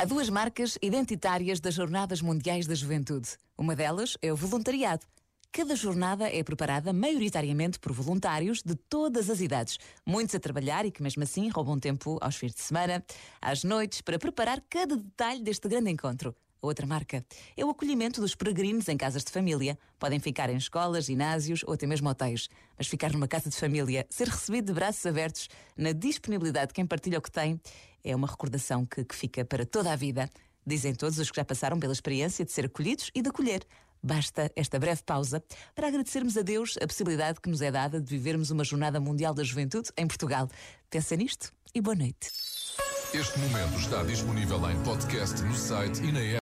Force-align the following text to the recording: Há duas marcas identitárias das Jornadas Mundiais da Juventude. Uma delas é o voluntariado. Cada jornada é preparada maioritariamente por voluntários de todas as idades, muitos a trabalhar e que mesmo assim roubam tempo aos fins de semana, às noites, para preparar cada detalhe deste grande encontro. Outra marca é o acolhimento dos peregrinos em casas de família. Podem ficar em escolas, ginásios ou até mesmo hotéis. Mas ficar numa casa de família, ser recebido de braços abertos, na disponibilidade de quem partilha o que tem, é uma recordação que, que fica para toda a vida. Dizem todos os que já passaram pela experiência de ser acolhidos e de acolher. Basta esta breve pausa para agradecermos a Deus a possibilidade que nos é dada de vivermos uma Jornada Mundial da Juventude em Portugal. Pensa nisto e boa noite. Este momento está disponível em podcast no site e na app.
Há 0.00 0.06
duas 0.06 0.30
marcas 0.30 0.78
identitárias 0.80 1.60
das 1.60 1.74
Jornadas 1.74 2.22
Mundiais 2.22 2.66
da 2.66 2.74
Juventude. 2.74 3.36
Uma 3.54 3.76
delas 3.76 4.16
é 4.22 4.32
o 4.32 4.36
voluntariado. 4.36 5.04
Cada 5.52 5.76
jornada 5.76 6.26
é 6.26 6.42
preparada 6.42 6.90
maioritariamente 6.90 7.78
por 7.78 7.92
voluntários 7.92 8.62
de 8.62 8.74
todas 8.74 9.28
as 9.28 9.42
idades, 9.42 9.78
muitos 10.06 10.34
a 10.34 10.40
trabalhar 10.40 10.86
e 10.86 10.90
que 10.90 11.02
mesmo 11.02 11.22
assim 11.22 11.50
roubam 11.50 11.78
tempo 11.78 12.16
aos 12.22 12.36
fins 12.36 12.54
de 12.54 12.62
semana, 12.62 13.04
às 13.42 13.62
noites, 13.62 14.00
para 14.00 14.18
preparar 14.18 14.62
cada 14.70 14.96
detalhe 14.96 15.42
deste 15.42 15.68
grande 15.68 15.90
encontro. 15.90 16.34
Outra 16.62 16.86
marca 16.86 17.24
é 17.56 17.64
o 17.64 17.70
acolhimento 17.70 18.20
dos 18.20 18.34
peregrinos 18.34 18.88
em 18.88 18.96
casas 18.96 19.24
de 19.24 19.30
família. 19.30 19.78
Podem 19.98 20.20
ficar 20.20 20.50
em 20.50 20.56
escolas, 20.56 21.06
ginásios 21.06 21.62
ou 21.66 21.72
até 21.72 21.86
mesmo 21.86 22.08
hotéis. 22.08 22.48
Mas 22.76 22.86
ficar 22.86 23.12
numa 23.12 23.26
casa 23.26 23.48
de 23.48 23.56
família, 23.56 24.06
ser 24.10 24.28
recebido 24.28 24.66
de 24.66 24.72
braços 24.72 25.04
abertos, 25.06 25.48
na 25.76 25.92
disponibilidade 25.92 26.68
de 26.68 26.74
quem 26.74 26.86
partilha 26.86 27.18
o 27.18 27.22
que 27.22 27.30
tem, 27.30 27.60
é 28.04 28.14
uma 28.14 28.26
recordação 28.26 28.84
que, 28.84 29.04
que 29.04 29.14
fica 29.14 29.44
para 29.44 29.64
toda 29.64 29.92
a 29.92 29.96
vida. 29.96 30.28
Dizem 30.66 30.94
todos 30.94 31.18
os 31.18 31.30
que 31.30 31.36
já 31.36 31.44
passaram 31.44 31.78
pela 31.78 31.92
experiência 31.92 32.44
de 32.44 32.52
ser 32.52 32.66
acolhidos 32.66 33.10
e 33.14 33.22
de 33.22 33.30
acolher. 33.30 33.66
Basta 34.02 34.50
esta 34.56 34.78
breve 34.78 35.02
pausa 35.02 35.42
para 35.74 35.88
agradecermos 35.88 36.36
a 36.36 36.42
Deus 36.42 36.76
a 36.82 36.86
possibilidade 36.86 37.40
que 37.40 37.50
nos 37.50 37.60
é 37.60 37.70
dada 37.70 38.00
de 38.00 38.06
vivermos 38.06 38.50
uma 38.50 38.64
Jornada 38.64 38.98
Mundial 38.98 39.34
da 39.34 39.44
Juventude 39.44 39.90
em 39.96 40.06
Portugal. 40.06 40.48
Pensa 40.88 41.16
nisto 41.16 41.52
e 41.74 41.80
boa 41.80 41.94
noite. 41.94 42.30
Este 43.12 43.38
momento 43.40 43.76
está 43.76 44.04
disponível 44.04 44.70
em 44.70 44.80
podcast 44.84 45.42
no 45.42 45.54
site 45.54 46.00
e 46.00 46.12
na 46.12 46.20
app. 46.20 46.38